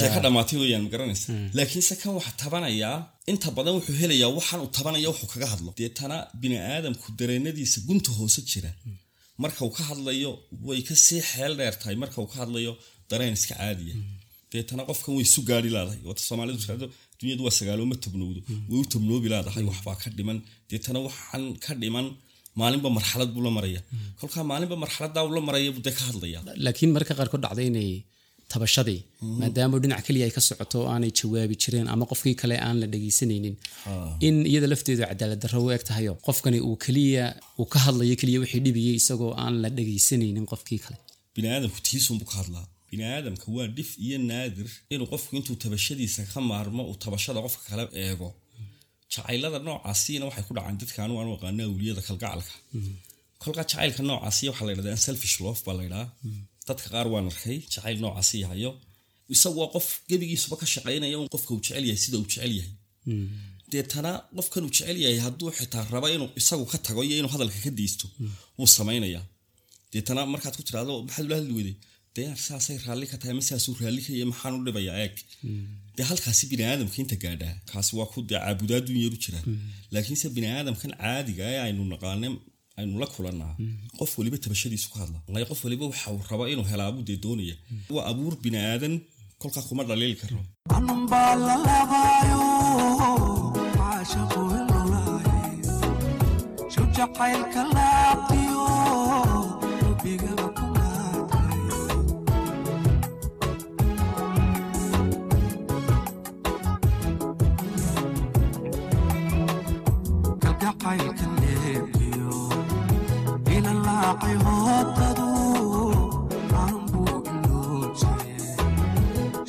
[0.00, 1.26] Sheeka dhamaatay weyaan magaranaysa
[1.58, 2.96] laakiinse kan waxa tabanayaa
[3.32, 5.70] inta badan wuxuu helayaa waxaan uu tabanaya wuxuu kaga hadlo.
[5.80, 8.70] Deetana biniaadamku dareenadiisa gunta hoose jira
[9.42, 10.30] marka uu ka hadlayo
[10.68, 12.72] way ka sii xeel dheer marka uu ka hadlayo
[13.10, 13.94] dareen iska caadiya.
[14.52, 16.00] Deetana qofkan way isu gaari laadahay.
[16.08, 16.86] Wata soomaalidu
[17.20, 20.38] dunyadu waa sagaalo ma tobnowdo way u tobnoobi laadahay waxbaa ka dhiman.
[20.70, 22.06] Deetana waxaan ka dhiman
[22.60, 23.80] maalinba marxalad buu la maraya
[24.20, 27.90] kolkaa maalinba marxaladaa uu la maraya buu dee ka hadlaya laakiin marka qaarkood dhacda inay
[28.52, 29.00] tabashadii
[29.40, 33.54] maadaama dhinac keliya ay ka socoto aanay jawaabi jireen ama qofkii kale aan la dhegaysanaynin
[34.28, 37.24] in iyada lafteedu cadaalad darro u eg tahayo qofkani uu keliya
[37.60, 40.98] uu ka hadlayo keliya wixii dhibiyey isagoo aan la dhegaysanaynin qofkii kale.
[41.36, 42.66] Biniaadamku tiisunbuu ka hadlaa.
[42.90, 47.84] Biniaadamka waa dhif iyo naadir inuu qofku intuu tabashadiisa ka maarmo uu tabashada qofka kale
[48.04, 48.28] eego.
[49.14, 52.52] Jacaylada noocaasina waxay ku dhacaan dadka anu aan aqaana awliyada kalgacalka.
[53.42, 56.08] Kolkaa jacaylka noocaasi waxaa la ydhahdaa selfish love baa la ydhahaa
[56.70, 58.70] dadka qaar waan arkay jacayl noocaasi yahayo
[59.34, 62.72] isagu waa qof gebigiisuba ka shaqaynaya un qofka uu jecel yahay sida uu jecel yahay.
[63.72, 67.58] Deetana qofkan uu jecel yahay hadduu xitaa raba inuu isagu ka tago iyo inuu hadalka
[67.66, 68.06] ka deysto
[68.58, 69.24] wuu samaynayaa.
[69.92, 71.76] Deetana markaad ku tiraahdo maxaad ula hadli weyday
[72.16, 75.14] dee saasay raalli ka tahay ma saasuu raalli ka yahay maxaan u dhibayaa eeg.
[75.96, 79.40] Dee halkaasi bini aadamka inta gaadhaa kaasi waa ku dee caabudaadun yaru jira
[79.94, 82.28] laakiinse bini aadamkan caadiga ee aynu naqaane
[82.80, 83.54] aynu la kulannaa.
[83.98, 85.18] Qof waliba tabashadiisu ka hadla.
[85.50, 87.54] Qof waliba waxa uu raba inuu helaabuu dee doonaya.
[87.94, 88.94] Waa abuur bini aadan
[89.40, 90.38] kolkaa kuma dhaliili karo
[114.10, 115.90] shudhankaaga kuqolamaana
[116.60, 116.74] aan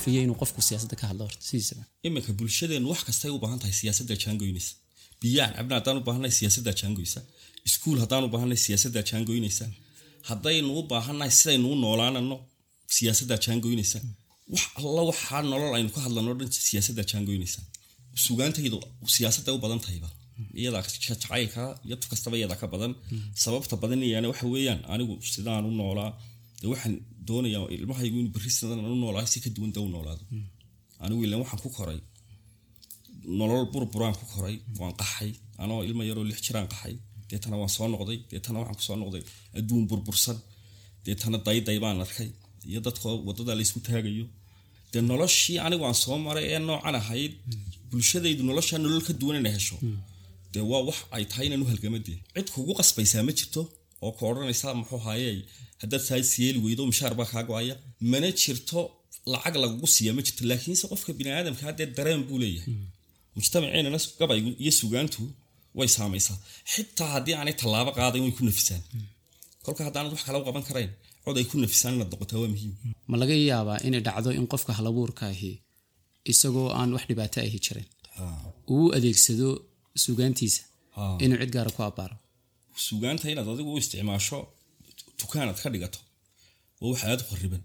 [0.00, 3.58] maxaa kalifaya inuu qofku siyaasadda ka hadlo horta sidiisaba iminka bulshadeennu wax kastay u baahan
[3.62, 4.72] tahay siyaasadda jaangoynaysa
[5.22, 7.20] biyaan cabna haddaan u baahannahay siyaasadda jaangoysa
[7.68, 9.64] iskuul haddaan u baahannahay siyaasadda jaangoynaysa
[10.28, 12.36] haddaynu u baahannahay sidaynu u noolaanano
[12.96, 13.98] siyaasadda jaangoynaysa
[14.54, 17.60] wax alla waxaa nolol aynu ka hadlano dhan siyaasadda jaangoynaysa
[18.24, 18.78] sugaantaydu
[19.16, 20.08] siyaasadda u badan tahayba
[20.60, 22.92] iyadaa jacaylka iyo tu kastaba iyadaa ka badan.
[23.44, 26.10] Sababta badan yaana waxa weeyaan anigu sidaan u noolaa
[26.60, 26.94] dee waxaan
[27.28, 30.24] doonayaa ilmahaygu inuu berri sidan u noolaa si ka duwan da u noolaado.
[31.04, 32.00] Anigu ilan waxaan ku koray.
[33.38, 35.30] Nolol burburaan ku koray waan qaxay.
[35.62, 36.94] Anoo ilmo yaroo lix jiraan qaxay.
[37.28, 38.18] Deetana waan soo noqday.
[38.30, 39.22] Deetana waxaan ku soo noqday
[39.58, 40.38] adduun burbursan.
[41.04, 42.30] Deetana dayday baan arkay.
[42.70, 44.26] Iyo dadkoo waddada laysku taagayo.
[44.92, 47.32] Dee noloshii anigu aan soo maray ee noocan ahayd
[47.90, 49.76] bulshadaydu noloshaa nolol ka duwan inay hesho.
[50.52, 53.62] Dee waa wax ay tahay inaan u halgamadee cid kugu qasbaysaa ma jirto
[54.04, 55.30] oo ku odhanaysa muxuu haaye
[55.82, 57.74] haddaad tahay siyeeli weydo mishaar baa kaa go'aya
[58.12, 58.80] mana jirto
[59.32, 60.42] lacag lagugu siiya ma jirto.
[60.50, 62.74] Laakiinse qofka bini aadamka haddee dareen buu leeyahay.
[63.36, 65.22] Mujtamaceennana gabaygu iyo sugaantu
[65.78, 66.36] way saamaysaa.
[66.72, 68.82] Xitaa haddii aanay tallaabo qaadayn way ku nafisaan.
[69.64, 70.90] Kolka haddaanad wax kala u qaban karayn
[71.24, 72.72] cod ay ku nafisaan inaad noqotaa waa muhiim.
[73.10, 75.52] Ma laga yaabaa inay dhacdo in qofka halabuurka ahi
[76.32, 77.86] isagoo aan wax dhibaato ahi jirin?
[78.74, 79.48] Uu adeegsado
[80.04, 80.62] sugaantiisa
[81.24, 82.16] inuu cid gaara ku abbaaro
[82.88, 84.38] sugaanta inaad adigu u isticmaasho
[85.20, 86.00] dukaanaad ka dhigato.
[86.80, 87.62] Waa wax aada u qariban.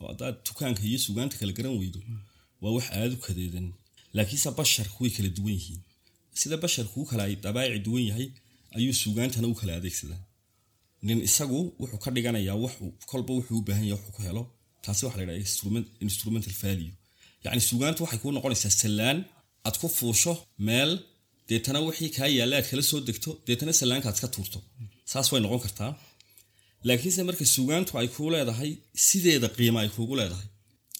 [0.00, 2.00] Oo haddaad dukaanka iyo sugaanta kala garan weydo
[2.62, 3.66] waa wax aada u kadeedan.
[4.16, 5.80] Laakiinse basharku way kala duwan yihiin
[6.40, 8.28] sida basharku u kala ay dabaaci duwan yahay
[8.76, 10.22] ayuu sugaantana u kala adeegsadaa.
[11.06, 12.74] Nin isagu wuxuu ka dhiganayaa wax
[13.10, 14.42] kolba wuxuu u baahan yahay wuxuu ku helo
[14.84, 16.92] taasi waxa la yidhaha instrument, instrumental value.
[17.44, 19.18] Yacni sugaantu waxay kuu noqonaysaa sallaan.
[19.66, 20.32] Aad ku fuusho
[20.68, 20.90] meel
[21.48, 24.58] deetana wixii kaa yaalla aad kala soo degto deetana sallaanka aad iska tuurto.
[25.10, 25.90] Saas way noqon kartaa
[26.88, 28.72] laakiinse marka sugaantu ay kuu leedahay
[29.06, 30.48] sideeda qiima ay kuugu leedahay.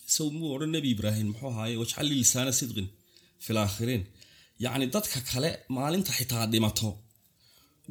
[0.08, 2.24] Isagu muu odhan nebi ibraahim muxuu ahaaye wajcal lii
[2.60, 2.88] sidqin
[3.44, 3.58] fil
[4.64, 6.90] yacni dadka kale maalinta xitaa dhimato.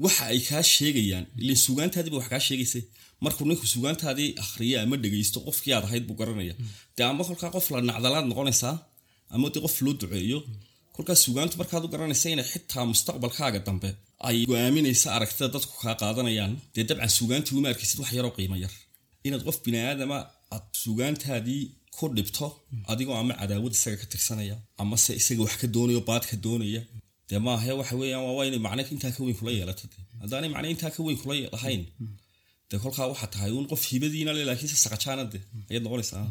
[0.04, 2.80] Waxa ay kaa sheegayaan ilin sugaantaadiiba wax kaa sheegaysa
[3.24, 6.54] markuu ninku sugaantaadii akhriya ama dhegaysto qofkii aad ahayd buu garanaya.
[6.96, 8.76] Dee ama kolkaa qof la nacdalaad noqonaysaa
[9.34, 10.40] ama dee qof loo duceeyo
[10.96, 13.90] kolkaas sugaantu markaad u garanaysa inay xitaa mustaqbalkaaga dambe
[14.28, 16.54] ay go'aaminaysa aragtida dadku kaa qaadanayaan.
[16.76, 18.74] Dee dabcan sugaantii uma arkaysid wax yaroo qiimo yar.
[19.28, 20.18] Inaad qof bini aadama
[20.56, 21.64] aad sugaantaadii
[21.98, 22.48] ku dhibto
[22.92, 26.82] adigoo ama cadaawad isaga ka tirsanaya amase isaga wax ka doonayo baad ka doonaya
[27.30, 27.96] dee maahe waxa
[28.38, 31.34] waa inay macne intaa ka weyn kula yeelato de haddaanay macne intaa ka weyn kula
[31.56, 31.82] lahayn
[32.70, 36.24] dee kolkaa waxaa tahay uun qof hibadiina le laakiinse saqajaana de ayaad noqonaysaa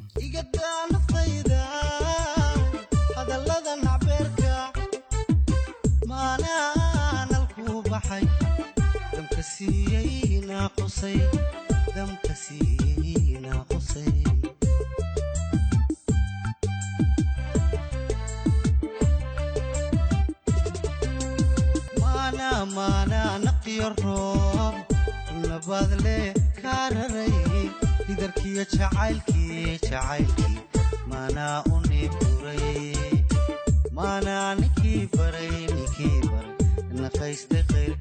[34.61, 36.53] ninkii baray ninkii baray
[37.01, 37.94] naqaystay qayrkee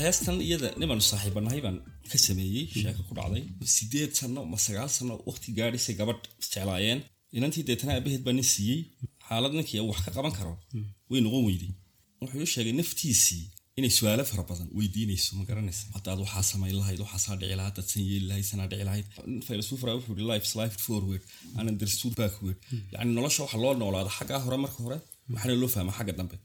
[0.00, 1.76] heestan iyada nibaanu saaxiibanahay baan
[2.10, 7.00] ka sameeyey sheeko ku dhacday sideed sano ma sagaal sano waqti gaadhisay gabadh isjeclaayeen
[7.36, 8.80] inantii deetana aabaheed baa nin siiyey
[9.28, 10.52] xaalad ninkii wax ka qaban karo
[11.10, 11.72] way noqon weyday
[12.24, 13.44] wuxuu sheegay naftiisii
[13.78, 15.84] inay su'aalo fara badan weydiinayso ma garanaysa.
[15.96, 19.06] Haddaad waxaa samayn lahayd waxaasaa dhici lahayd haddaad san yeeli lahayd sanaa dhici lahayd.
[19.48, 21.22] Filosofer wuxuu yihi life life forward.
[21.58, 22.58] And understood backward
[22.94, 24.98] yacni nolosha waxa loo noolaada xaggaa hore marka hore
[25.34, 26.36] waxaana loo fahmaa xagga dambe.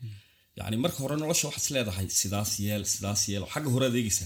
[0.60, 4.26] Yacni marka hore nolosha waxaad leedahay sidaas yeel sidaas yeel xagga hore adeegaysa.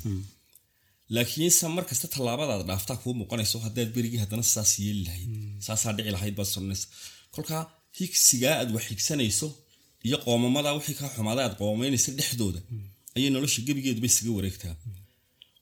[1.16, 5.32] Laakiinse markasta tallaabadaad dhaaftaa kuu muuqanayso haddaad berigii haddana sidaas yeeli lahayd
[5.68, 6.88] saasaa dhici lahayd baad soranaysa
[7.36, 7.64] kolkaa
[8.00, 9.48] higsigaa aad wax higsanayso
[10.08, 12.60] iyo qoomamadaa wixii kaa xumaaday aad qoomaynaysa dhexdooda
[13.16, 14.76] ayay nolosha gebigeeduba isaga wareegtaa.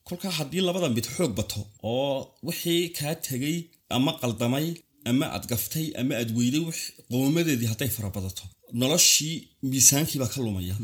[0.08, 1.60] Kolkaa haddii labada mid xoog bato
[1.92, 2.16] oo
[2.48, 3.58] wixii kaa tegay
[3.96, 4.68] ama qaldamay
[5.10, 6.64] ama aad gaftay ama aad weyday
[7.12, 8.44] qoomadeedii hadday fara badato
[8.82, 9.36] noloshii
[9.72, 10.76] miisaankiibaa ka lumaya.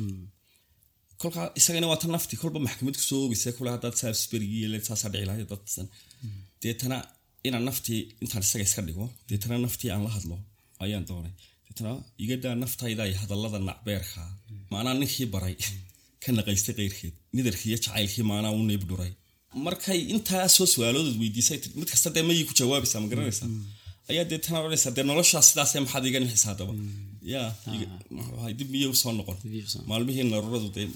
[1.21, 4.29] Kolkaa isagana waa nafti kolba maxkamad ku soo oogaysa kule haddaad saasaa
[5.13, 5.87] dhici lahayd dadsan.
[6.61, 6.97] Deetana
[7.47, 10.35] inaan naftii intaan isaga iska dhigo deetana naftii aan la hadlo
[10.83, 11.33] ayaan doonay
[11.67, 11.91] deetana
[12.23, 14.21] igadaa naftayda iyo hadallada nacbeerka
[14.73, 15.55] maanaa ninkii baray
[16.23, 19.11] ka naqaystay qayrkeed nidarkii iyo jacaylkii maanaa u neyb dhuray
[19.65, 23.49] markay intaa soo su'aaloodood weydiisay mid kasta dee mayii ku jawaabaysaa ma garanaysaa?
[24.11, 26.73] Ayaa deetana odhanaysaa dee noloshaa sidaasee maxaad iga nixisa haddaba
[28.39, 29.37] ahay, dib miyay u soo noqon?
[29.91, 30.87] Maalmihii naruuradu dee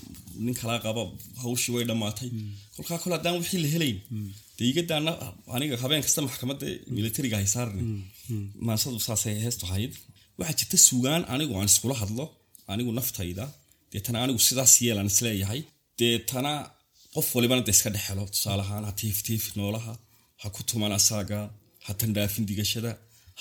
[0.46, 1.02] nin kalaa qaba
[1.44, 2.30] hawshii way dhammaatay.
[2.76, 3.98] Kolkaa kole haddaan wixii la helayn
[4.58, 5.12] dee igadaana
[5.56, 7.82] aniga habeen kasta maxkamadda militariga hay saarni
[8.68, 9.94] maansadu saasay heestu ahayd
[10.40, 12.26] waxaa jirta sugaan anigu aan iskula hadlo
[12.72, 13.46] anigu naftayda.
[13.92, 15.62] Deetana anigu sidaas yeelaan is leeyahay
[16.00, 16.54] deetana
[17.16, 19.94] qof walibana de iska dhexelo tusaale ahaan ha tiiftiifi noolaha
[20.42, 21.40] ha ku tuman asaaga
[21.86, 22.92] ha tandhaafin digashada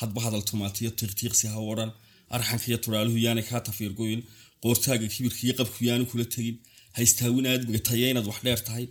[0.01, 1.91] hadba hadal tumaatiyo tiiqtiiqsi ha odhan
[2.37, 4.21] arxanka iyo turaaluhu yaanay kaa tafiirgoyin
[4.63, 6.57] qoortaaga kibirka iyo qabku yaanu kula tegin
[6.95, 8.85] ha istaawin aadmiga taya inaad wax dheer tahay.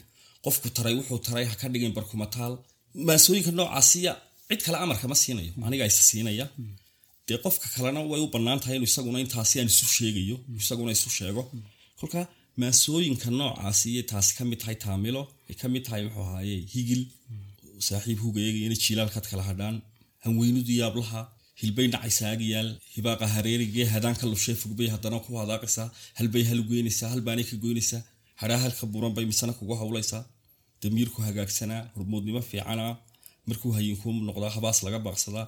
[0.46, 2.54] Qofku taray wuxuu taray ha ka dhigin barkumataal.
[3.08, 4.12] Maasooyinka noocaasiya
[4.50, 6.46] cid kale amarka ma siinayo aniga isa siinaya
[7.27, 11.09] dee qofka kalena way u bannaan tahay inuu isaguna intaasi aan isu sheegayo isaguna isu
[11.17, 11.41] sheego.
[11.99, 12.19] Kolka
[12.61, 17.01] maasooyinka noocaasi iyo taasi ka mid tahay taamilo ay ka mid tahay muxuu ahaaye higil.
[17.87, 19.75] Saaxiib hugayaga inay jiilaalkaad kala hadhaan.
[20.25, 21.21] Hanweynidu yaablaha
[21.61, 25.87] hilbay dhacaysaagayaal hibaaqa hareerigee hadaan ka lushee fogbay haddana ku hadaaqaysaa
[26.19, 28.01] halbay halgoynaysaa halbaanay ka goynaysaa
[28.41, 30.23] hadhaa halka buran bay misana kugu hawlaysaa
[30.81, 32.93] damiirku hagaagsanaa hormoodnimo fiicanaa.
[33.49, 35.45] Markuu hayinkuu noqdaa habaas laga baaqsadaa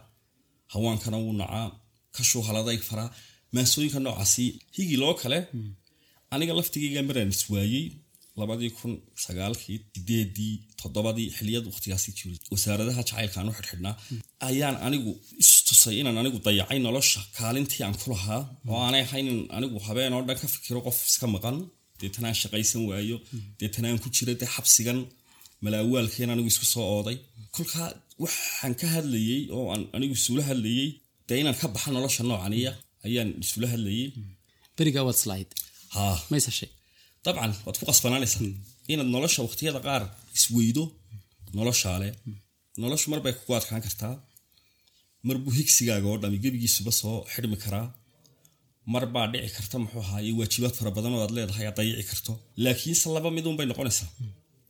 [0.73, 1.67] hawaankana wuu nacaa
[2.15, 3.09] kashuu haladayg faraa
[3.55, 5.39] maasooyinka noocaasi higi loo kale
[6.33, 7.85] aniga laftigayga maraan iswaayey
[8.41, 8.93] labadii kun
[9.25, 13.95] sagaalkii sideedii toddobadii xiliyad waqtigaasi jiray wasaaradaha jacaylka aan u xidhxidhnaa
[14.49, 15.11] ayaan anigu
[15.43, 20.13] istusay inaan anigu dayacay nolosha kaalintii aan ku lahaa oo aanay ahayn in anigu habeen
[20.17, 21.57] oo dhan ka fikiro qof iska maqan.
[22.01, 23.17] Deetana aan shaqaysan waayo
[23.59, 24.99] deetana aan ku jira dee xabsigan
[25.63, 27.17] malaawaalkeen anigu isku soo ooday.
[27.55, 27.87] Kolkaa
[28.23, 30.89] waxaan ka hadlayey oo aan anigu isula hadlayey
[31.27, 32.71] dee inaan ka baxa nolosha noocaniya
[33.07, 34.07] ayaan isula hadlayey
[34.77, 35.19] berigaa waad
[37.25, 38.43] dabcan waad ku qasbanaanaysaa
[38.91, 40.03] inaad nolosha waqtiyada qaar
[40.37, 40.83] isweydo
[41.57, 42.09] noloshaale.
[42.83, 44.15] Noloshu marbay kugu adkaan kartaa.
[45.27, 47.87] Mar buu higsigaaga oo dhami gebigiisuba soo xidhmi karaa.
[48.93, 52.31] Mar baa dhici karta muxuu ahaaye waajibaad fara badan oo aad leedahay aad dayici karto.
[52.63, 54.09] Laakiinse laba midun bay noqonaysaa.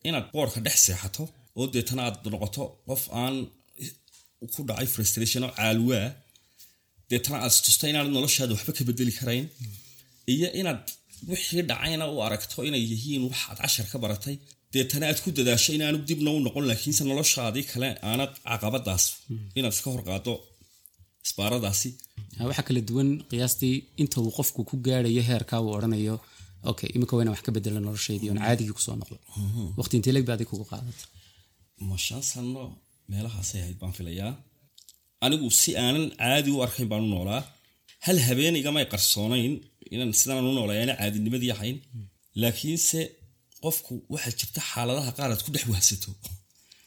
[0.08, 1.24] Inaad boorka dhex seexato
[1.60, 3.36] oo deetana aad noqoto qof aan
[4.54, 6.08] ku dhacay frustration oo caalwaa
[7.12, 9.46] deetana aad istusta inaanad noloshaada waxba ka bedeli karayn
[10.34, 10.82] iyo inaad
[11.32, 14.36] wixii dhacayna u aragto inay yihiin wax aad cashar ka baratay
[14.74, 19.04] deetana aad ku dadaasho inaanu dibna u noqon laakiinse noloshaadii kale aanad caqabadaas
[19.58, 20.34] inaad iska horqaado
[21.28, 21.90] isbaaradaasi.
[22.50, 26.16] Waxaa kala duwan qiyaastii inta uu qofku ku gaarayo heerkaa uu odhanayo
[26.72, 29.18] okay imika waa inaan wax ka bedelo noloshaydii oon caadigii ku soo noqdo.
[29.80, 31.04] Waqti intee leg baadi kugu qaadata
[31.88, 32.64] ma shan sano
[33.12, 34.32] meelahaasay ahayd baan filayaa.
[35.26, 37.42] Anigu si aanan caadi u arkayn baan u noolaa.
[38.06, 39.54] Hal habeen igamay qarsoonayn
[39.94, 41.78] inaan sidaan u noolay caadinimadii ahayn.
[42.42, 43.00] Laakiinse
[43.64, 46.12] qofku waxaa jirta xaaladaha qaar aad ku dhex wahsato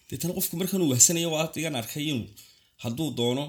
[0.09, 2.27] deetana qofku markanuu wahsanaya waa adigan arkay inuu
[2.83, 3.45] hadduu doono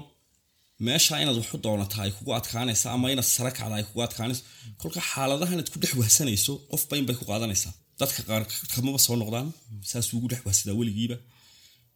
[0.86, 4.42] meesha inaad waxu doonataa ay kugu adkaanaysa ama inaad sare kacda ay kugu adkaanayso.
[4.80, 7.72] Kolka xaaladaha inaad ku dhex wahsanayso qofba in bay ku qaadanaysaa.
[8.00, 8.42] Dadka qaar
[8.74, 9.46] kamaba soo noqdaan?
[9.90, 11.16] Saasuu ugu dhex wahsadaa weligiiba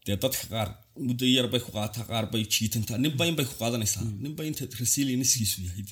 [0.09, 0.68] dee dadka qaar
[1.07, 2.99] muddo yar bay ku qaataa qaar bay jiitantaa.
[3.05, 4.05] Ninba in bay ku qaadanaysaa.
[4.25, 5.85] Ninba inta resilienskiisu yahay.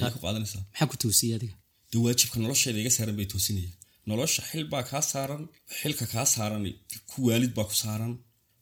[0.00, 1.54] Ayay ku toosiyay adiga?
[1.92, 3.70] Dee waajibka nolosheeda iga saaran bay toosinaya
[4.10, 5.42] nolosha xil baa kaa saaran
[5.78, 6.62] xilka kaa saaran
[7.10, 8.12] ku waalid baa ku saaran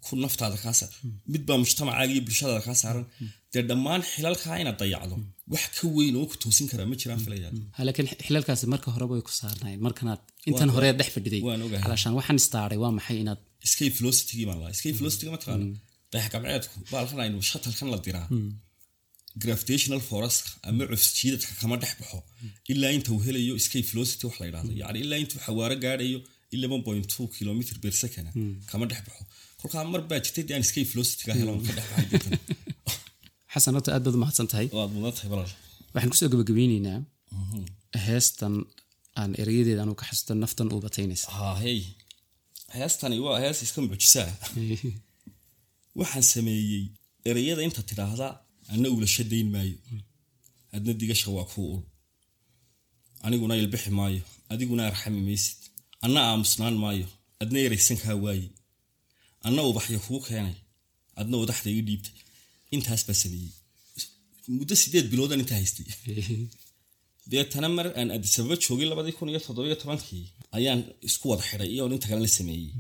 [0.07, 0.97] ku naftaada kaa saaran
[1.33, 3.05] mid baa mujtamacaaga iyo bulshadaada kaa saaran.
[3.53, 5.15] Dee dhammaan xilalkaa inaad dayacdo
[5.55, 9.13] wax ka weyn oo ku toosin karaa ma jiraan filayaa Ha, laakiin xilalkaasi marka horeba
[9.17, 9.81] way ku saarnaayeen.
[9.87, 11.41] Markanaad intan hore dhex fadhiday
[11.87, 15.67] alaashaan waxaan istaaray waa maxay inaad escape velocity baan lahaa escape velocity ma taqaana
[16.13, 18.27] dayax gabceedku baalkan aynu shatalkan la diraa
[19.45, 22.19] gravitational force ama cufs jiidadka kama dhex baxo
[22.73, 26.19] ilaa inta uu helayo escape velocity wax la yidhahdo yacni ilaa intuu xawaaro gaadhayo
[26.57, 28.27] eleven point two kilometer per second.
[28.71, 29.23] kama dhex baxo
[29.61, 32.39] kolkaa mar baa jirtay dee aan escape velocity-ga helon ka dhex baxay
[33.53, 35.53] xasan horta aad baad u mahadsan tahay waad mudan tahay walaal
[35.95, 36.99] waxaan ku soo gabagabeyneynaa
[38.07, 38.55] heestan
[39.21, 41.27] aan erayadeeda anu ka xasuusto naftan uu bataynaysa
[42.77, 44.31] heestani waa hees iska mucjisaa
[45.99, 46.85] waxaan sameeyey
[47.29, 48.29] ereyada inta tidhaahda
[48.73, 49.79] anna ulasha dayn maayo.
[50.77, 51.83] Adna digasha waa kuu ul.
[53.27, 54.23] Aniguna ilbixi maayo.
[54.53, 55.59] Adiguna arxami maysid.
[56.05, 57.09] Anna aamusnaan maayo.
[57.43, 58.49] Adna eraysan kaa waaye.
[59.47, 60.57] Anna ubaxyo kuu keenay.
[61.21, 62.17] Adna udaxda ii dhiibtay.
[62.75, 63.53] Intaas baa sameeyey.
[64.59, 65.87] Muddo sideed biloodan intaa haystay
[67.33, 70.25] deetana mar aan adisababa joogay labadii kun iyo toddobiyo tobankii
[70.57, 72.71] ayaan isku wada xidhay iyoon inta kalena sameeyey.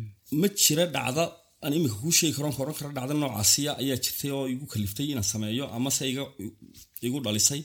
[0.41, 1.25] Ma jira dhacda
[1.65, 5.07] aan imika kuu sheegi karoon ka oran kara dhacda noocaasiya ayaa jirtay oo igu kaliftay
[5.13, 6.03] inaan sameeyo amase
[7.07, 7.61] igu dhalisay.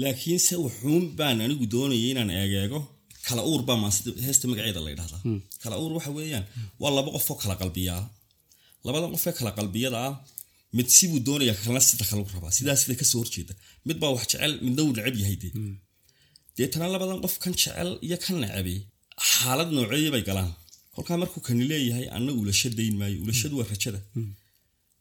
[0.00, 2.78] Laakiinse wuxuun baan anigu doonayay inaan eegeego
[3.26, 3.92] kala uur baa maan
[4.26, 5.20] heesta magaceeda la ydhahdaa
[5.62, 6.44] kala uur waxa weeyaan
[6.82, 8.02] waa laba qof oo kala qalbiyaa.
[8.86, 10.14] Labadan qof ee kala qalbiyada ah
[10.76, 12.52] mid sibuu doonaya kalna sida kalu rabaa.
[12.58, 13.54] Sidaa sida ka soo horjeeda.
[13.88, 15.52] Mid baa wax jecel midna wuu necab yahay dee.
[16.56, 18.78] Deetana labadan qof kan jecel iyo kan necabay
[19.30, 20.50] xaalad nooceeya bay galaan.
[20.94, 24.00] Kolkaa markuu kani leeyahay anna ulasha dayn maayo ulashadu waa rajada.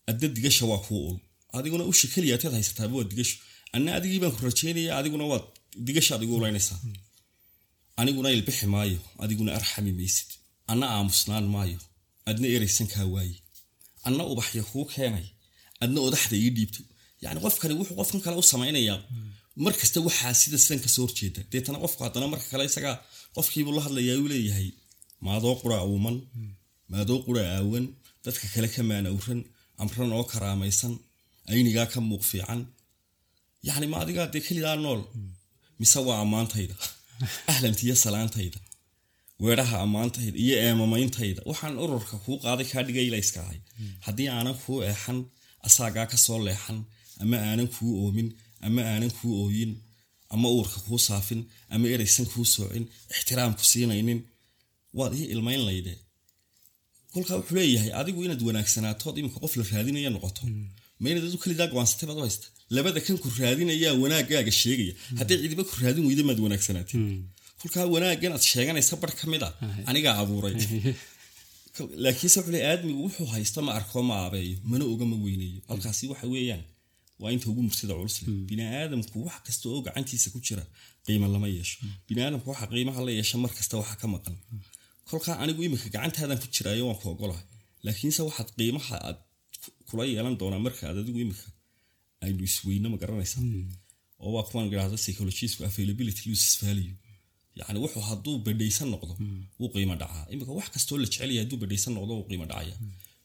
[0.10, 1.18] Adda digasha waa kuu ul
[1.58, 3.36] adiguna usha keliyaataad haysataaba waa digasho
[3.76, 5.46] anna adigii baan ku rajaynaya adiguna waad
[5.88, 6.80] digasha adigu ulaynaysaa.
[8.02, 10.30] Aniguna ilbixi maayo adiguna arxami maysid.
[10.72, 11.80] Anna aamusnaan maayo
[12.30, 13.36] adna eraysan kaa waaye
[14.08, 15.28] anna ubaxya kuu keenay
[15.84, 16.86] adna odaxda ii dhiibtay
[17.24, 19.00] yacni qofkani wuxuu qofkan kale u samaynayaa
[19.64, 21.40] mar kasta waxaa sida sidan ka soo horjeeda.
[21.52, 22.96] Deetana qofku haddana marka kale isagaa
[23.36, 24.68] qofkiibuu la hadlayaa uu leeyahay
[25.26, 26.18] maadoo qura uuman
[26.92, 27.86] maadoo qura aawan
[28.26, 29.40] dadka kale ka maanawran
[29.84, 30.94] amran oo karaamaysan
[31.52, 32.62] aynigaa ka muuq fiican.
[33.68, 35.02] Yacni ma adigaa dee kelidaa nool
[35.80, 36.76] mise waa ammaantayda
[37.52, 38.60] ahlantiyo salaantayda
[39.44, 43.60] weedhaha ammaantayda iyo eemamayntayda waxaan ururka kuu qaaday kaa dhigaylayska ahay.
[44.06, 45.20] Haddii aanan kuu eexan
[45.68, 46.80] asaagaa ka soo leexan
[47.22, 48.30] ama aanan kuu oomin
[48.66, 49.72] ama aanan kuu ooyin
[50.34, 51.42] ama uurka kuu saafin
[51.74, 54.20] ama eraysan kuu soocin ixtiraamku siinaynin.
[54.98, 55.94] Waad ii ilmayn layde.
[57.14, 60.42] Kolkaa wuxuu leeyahay adigu inaad wanaagsanaatood iminka qof la raadinaya noqoto.
[61.02, 62.48] Ma inaad adu kelidaa go'aansatay baad u haysta.
[62.76, 64.94] Labada kan ku raadinayaa wanaaggaaga sheegaya.
[65.20, 67.02] Hadday cidiba ku raadin weyda maad wanaagsanaatin
[67.62, 69.50] kolkaa wanaaggan aad sheeganaysa bar ka mid a
[69.90, 70.54] anigaa abuuray
[72.04, 75.60] laakiinse wuxuu leeyahay aadmigu wuxuu haysta ma arko ma aabeeyo mana oga ma weyneeyo.
[75.70, 76.64] Halkaasi waxa weeyaan
[77.22, 78.34] waa inta ugu mursida culus leh.
[78.50, 80.64] Bini aadamku wax kasta oo gacantiisa ku jira
[81.06, 81.78] qiimo lama yeesho.
[82.08, 84.36] Bini aadamku waxa qiimaha la yeesha mar kasta waxa ka maqan.
[85.10, 87.46] Kolkaa anigu iminka gacantaadan ku jiraayo waan ku ogolahay.
[87.86, 89.18] Laakiinse waxaad qiimaha aad
[89.88, 91.48] kula yeelan doonaa marka aad adigu iminka
[92.26, 93.42] aynu isweyno ma garanaysaa
[94.24, 96.94] oo waa kuwan idhahda psychologisku availability loses value
[97.60, 99.14] yacni wuxuu hadduu badhaysan noqdo
[99.60, 100.24] wuu qiimo dhacaa.
[100.34, 102.76] Iminka wax kastoo la jecel yahay hadduu badhaysan noqdo wuu qiimo dhacaya.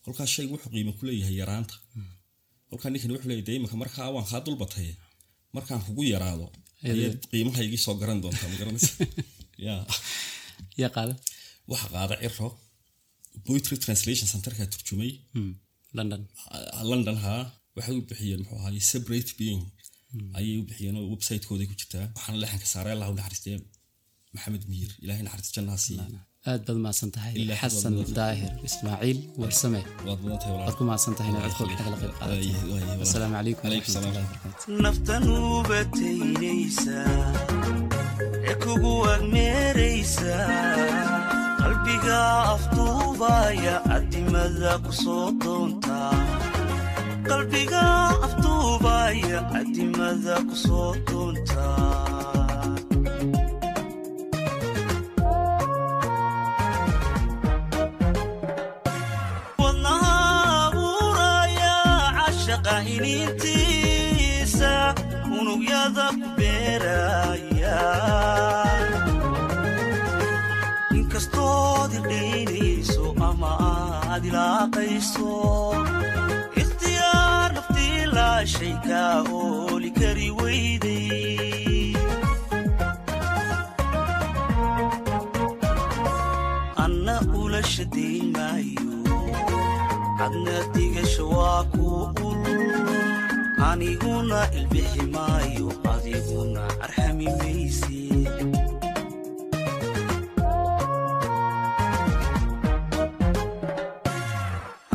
[0.04, 1.74] Kolkaa shaygu wuxuu qiimo ku leeyahay yaraanta.
[2.70, 4.92] Kolkaa ninkani wuxuu leeyahay dee iminka markaa waan kaa dulbataye
[5.56, 6.46] markaan kugu yaraado
[6.92, 8.92] ayaad qiimahaygii soo garan doontaa ma garanaysa?
[9.66, 9.74] Ya
[10.80, 11.14] yaa qaada?
[11.70, 12.48] Waxa qaada ciro
[13.46, 15.12] poetry translation centerka turjumay.
[15.98, 16.22] London.
[16.90, 17.42] London haa.
[17.76, 19.62] Waxay u bixiyeen muxuu ahaay separate being.
[20.38, 22.04] Ayay u bixiyeen oo website-kooday ku jirtaa.
[22.16, 23.56] Waxaana leexanka saaray allah u naxariistee
[24.36, 26.04] maxamed miir ilahay naxariista jannaha siiye
[26.50, 27.32] aad baad mahadsan tahay
[27.62, 32.50] xasan daahir ismaaciil warsame waad ku mahadsan tahay inaad codkooda kala qayb qaadatay
[33.06, 34.12] asalaamu calaykum Calaykum salaam.
[34.14, 35.22] waraxmatullahi wabarakaatu naftan
[35.56, 37.16] ubataynaysaa
[38.50, 40.44] ee kugu agmeeraysaa
[41.60, 42.18] qalbiga
[42.54, 46.14] afduubaya adimada ku soo doontaa
[47.28, 47.82] qalbiga
[48.26, 52.45] afduubaya adimada ku soo doontaa
[63.16, 64.72] qaa'iniintiisa
[65.38, 67.78] unugyada ku beeraya
[70.98, 75.32] inkastood idhaynayso ama aad ilaaqayso
[76.62, 81.94] ikhtiyaar naftii laashay kaa ooli kari weyday
[86.84, 88.90] anna ula shadayn maayo
[90.18, 90.56] cadna
[93.76, 97.96] aniguna ilbixi maayo adiguna arxami mayse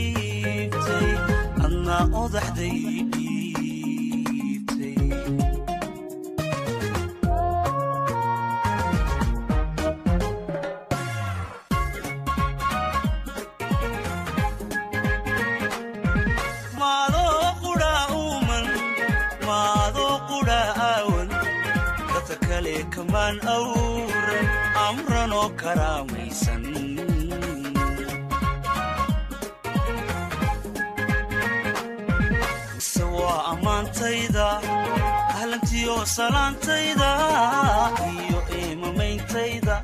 [23.23, 24.47] kamaan awran
[24.87, 26.63] amranoo karaamaysan
[32.75, 34.47] mise waa ammaantayda
[35.35, 37.11] ahlantiyo salaantayda
[38.13, 39.77] iyo eemameyntayda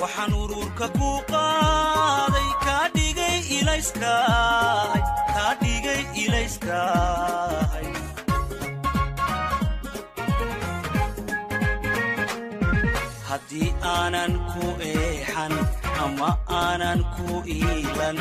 [0.00, 5.00] waxaan uruurka ku qaaday kaa dhigay ilayskaay
[5.34, 7.86] kaa dhigay ilayskaay
[13.34, 15.52] haddii aanan ku eexan
[16.04, 16.28] ama
[16.58, 18.18] aanan ku iilan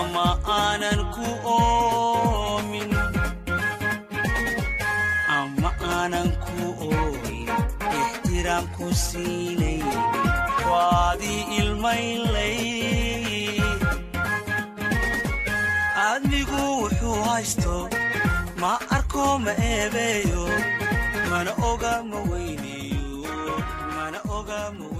[0.00, 0.26] ama
[0.58, 2.92] aanan ku oomin
[5.38, 6.58] ama aanan ku
[6.88, 7.50] ooyin
[8.00, 9.84] ixtiraam ku siinayn
[10.70, 12.58] waadii ilmaynlay
[16.06, 17.76] aadmigu wuxuu haysto
[18.64, 20.44] ma arko ma eebeeyo
[21.30, 22.18] mana oga ma
[24.34, 24.93] 我甘我。